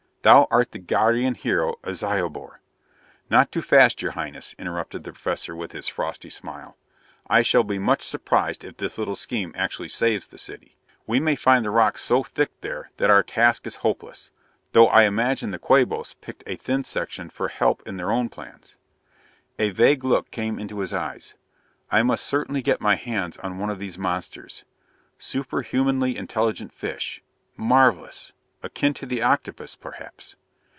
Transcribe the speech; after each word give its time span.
Thou 0.23 0.45
art 0.51 0.71
the 0.71 0.77
guardian 0.77 1.33
hero 1.33 1.77
of 1.83 1.95
Zyobor" 1.95 2.59
"Not 3.31 3.51
too 3.51 3.63
fast, 3.63 4.03
Your 4.03 4.11
Highness," 4.11 4.53
interrupted 4.59 5.03
the 5.03 5.13
Professor 5.13 5.55
with 5.55 5.71
his 5.71 5.87
frosty 5.87 6.29
smile. 6.29 6.77
"I 7.27 7.41
shall 7.41 7.63
be 7.63 7.79
much 7.79 8.03
surprised 8.03 8.63
if 8.63 8.77
this 8.77 8.99
little 8.99 9.15
scheme 9.15 9.51
actually 9.57 9.89
saves 9.89 10.27
the 10.27 10.37
city. 10.37 10.77
We 11.07 11.19
may 11.19 11.35
find 11.35 11.65
the 11.65 11.71
rock 11.71 11.97
so 11.97 12.21
thick 12.21 12.51
there 12.61 12.91
that 12.97 13.09
our 13.09 13.23
task 13.23 13.65
is 13.65 13.77
hopeless 13.77 14.29
though 14.73 14.85
I 14.89 15.05
imagine 15.05 15.49
the 15.49 15.57
Quabos 15.57 16.13
picked 16.21 16.43
a 16.45 16.55
thin 16.55 16.83
section 16.83 17.31
for 17.31 17.47
help 17.47 17.81
in 17.87 17.97
their 17.97 18.11
own 18.11 18.29
plans." 18.29 18.75
A 19.57 19.71
vague 19.71 20.03
look 20.03 20.29
came 20.29 20.59
into 20.59 20.81
his 20.81 20.93
eyes. 20.93 21.33
"I 21.89 22.03
must 22.03 22.27
certainly 22.27 22.61
get 22.61 22.79
my 22.79 22.93
hands 22.93 23.37
on 23.37 23.57
one 23.57 23.71
of 23.71 23.79
these 23.79 23.97
monsters... 23.97 24.65
superhumanly 25.17 26.15
intelligent 26.15 26.71
fish... 26.73 27.23
marvelous 27.57 28.33
akin 28.63 28.93
to 28.93 29.07
the 29.07 29.23
octopus, 29.23 29.75
perhaps?" 29.75 30.35